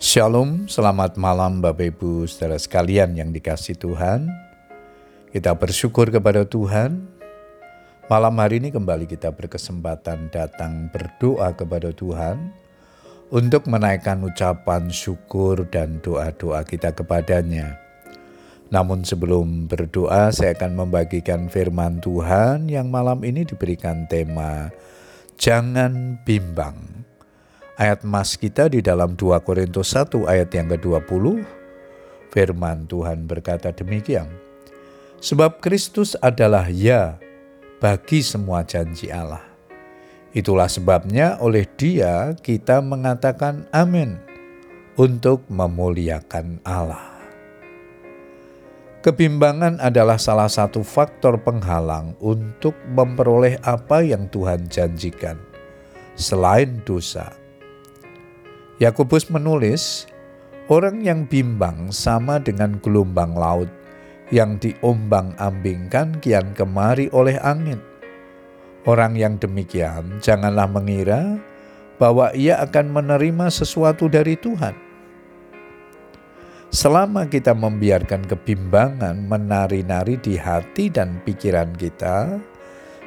[0.00, 4.32] Shalom, selamat malam Bapak Ibu saudara sekalian yang dikasih Tuhan.
[5.28, 7.04] Kita bersyukur kepada Tuhan.
[8.08, 12.48] Malam hari ini kembali kita berkesempatan datang berdoa kepada Tuhan
[13.28, 17.76] untuk menaikkan ucapan syukur dan doa-doa kita kepadanya.
[18.72, 24.72] Namun sebelum berdoa saya akan membagikan firman Tuhan yang malam ini diberikan tema
[25.36, 27.00] Jangan bimbang
[27.80, 31.24] ayat mas kita di dalam 2 Korintus 1 ayat yang ke-20,
[32.28, 34.28] firman Tuhan berkata demikian.
[35.24, 37.16] Sebab Kristus adalah ya
[37.80, 39.40] bagi semua janji Allah.
[40.36, 44.20] Itulah sebabnya oleh dia kita mengatakan amin
[45.00, 47.08] untuk memuliakan Allah.
[49.00, 55.40] Kebimbangan adalah salah satu faktor penghalang untuk memperoleh apa yang Tuhan janjikan,
[56.20, 57.39] selain dosa
[58.80, 60.08] Yakobus menulis,
[60.72, 63.68] orang yang bimbang sama dengan gelombang laut
[64.32, 67.76] yang diombang-ambingkan kian kemari oleh angin.
[68.88, 71.36] Orang yang demikian janganlah mengira
[72.00, 74.72] bahwa ia akan menerima sesuatu dari Tuhan.
[76.72, 82.40] Selama kita membiarkan kebimbangan menari-nari di hati dan pikiran kita,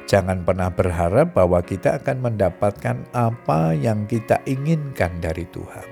[0.04, 5.88] Jangan pernah berharap bahwa kita akan mendapatkan apa yang kita inginkan dari Tuhan.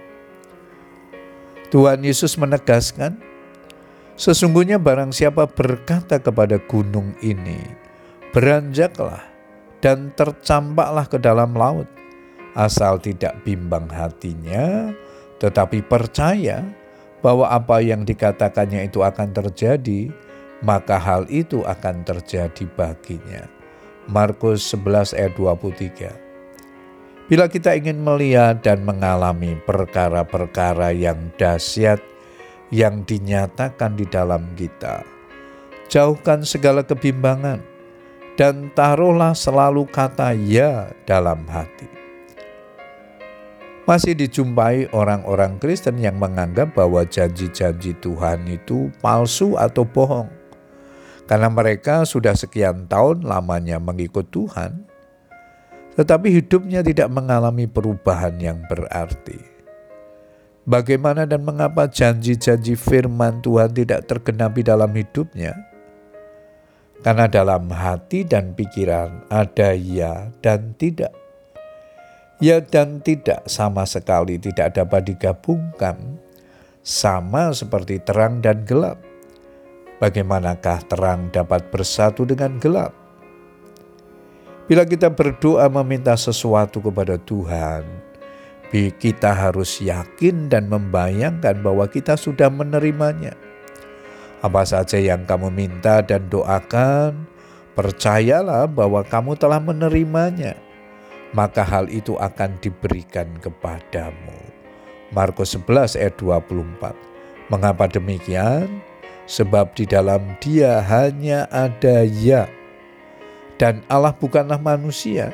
[1.73, 3.17] Tuhan Yesus menegaskan,
[4.21, 7.57] sesungguhnya barang siapa berkata kepada gunung ini,
[8.37, 9.25] beranjaklah
[9.81, 11.89] dan tercampaklah ke dalam laut,
[12.53, 14.93] asal tidak bimbang hatinya,
[15.41, 16.61] tetapi percaya
[17.25, 20.13] bahwa apa yang dikatakannya itu akan terjadi,
[20.61, 23.62] maka hal itu akan terjadi baginya.
[24.11, 27.31] Markus 11 ayat 23.
[27.31, 32.03] Bila kita ingin melihat dan mengalami perkara-perkara yang dahsyat
[32.75, 35.07] yang dinyatakan di dalam kita,
[35.87, 37.63] jauhkan segala kebimbangan
[38.35, 41.87] dan taruhlah selalu kata ya dalam hati.
[43.87, 50.42] Masih dijumpai orang-orang Kristen yang menganggap bahwa janji-janji Tuhan itu palsu atau bohong
[51.33, 54.85] karena mereka sudah sekian tahun lamanya mengikut Tuhan,
[55.97, 59.41] tetapi hidupnya tidak mengalami perubahan yang berarti.
[60.69, 65.57] Bagaimana dan mengapa janji-janji firman Tuhan tidak tergenapi dalam hidupnya?
[67.01, 71.17] Karena dalam hati dan pikiran ada ya dan tidak.
[72.45, 75.97] Ya dan tidak sama sekali tidak dapat digabungkan,
[76.85, 79.01] sama seperti terang dan gelap
[80.03, 82.91] bagaimanakah terang dapat bersatu dengan gelap?
[84.67, 87.87] Bila kita berdoa meminta sesuatu kepada Tuhan,
[88.75, 93.39] kita harus yakin dan membayangkan bahwa kita sudah menerimanya.
[94.43, 97.31] Apa saja yang kamu minta dan doakan,
[97.79, 100.59] percayalah bahwa kamu telah menerimanya,
[101.31, 104.41] maka hal itu akan diberikan kepadamu.
[105.15, 107.53] Markus 11 ayat 24.
[107.53, 108.67] Mengapa demikian?
[109.27, 112.49] Sebab di dalam dia hanya ada ya.
[113.61, 115.31] Dan Allah bukanlah manusia,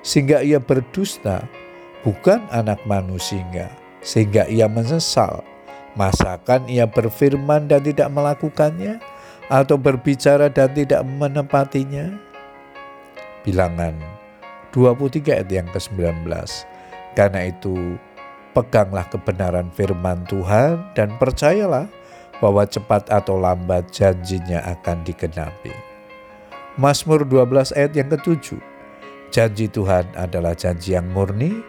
[0.00, 1.44] sehingga ia berdusta,
[2.00, 3.68] bukan anak manusia,
[4.00, 5.44] sehingga ia menyesal.
[5.96, 9.00] Masakan ia berfirman dan tidak melakukannya,
[9.46, 12.18] atau berbicara dan tidak menempatinya?
[13.46, 13.94] Bilangan
[14.74, 16.26] 23 ayat yang ke-19.
[17.16, 17.96] Karena itu,
[18.52, 21.88] peganglah kebenaran firman Tuhan dan percayalah
[22.40, 25.72] bahwa cepat atau lambat janjinya akan digenapi.
[26.76, 28.60] Mazmur 12 ayat yang ketujuh.
[29.32, 31.64] Janji Tuhan adalah janji yang murni,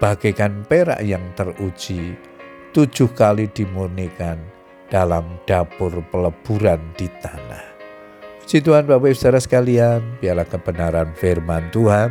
[0.00, 2.16] bagaikan perak yang teruji,
[2.72, 4.40] tujuh kali dimurnikan
[4.88, 7.64] dalam dapur peleburan di tanah.
[8.42, 12.10] Puji Tuhan Bapak Ibu Saudara sekalian, biarlah kebenaran firman Tuhan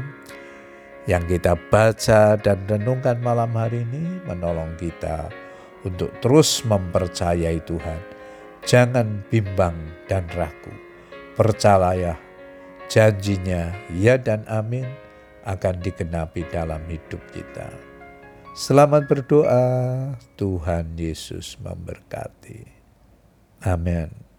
[1.10, 5.41] yang kita baca dan renungkan malam hari ini menolong kita
[5.86, 8.02] untuk terus mempercayai Tuhan.
[8.66, 9.76] Jangan bimbang
[10.06, 10.74] dan ragu.
[11.34, 12.18] Percayalah
[12.92, 14.86] janjinya ya dan amin
[15.48, 17.72] akan digenapi dalam hidup kita.
[18.52, 19.64] Selamat berdoa,
[20.36, 22.68] Tuhan Yesus memberkati.
[23.64, 24.31] Amin.